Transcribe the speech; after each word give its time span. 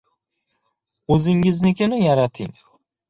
O‘zingiznikini 1.15 2.01
yarating". 2.07 2.53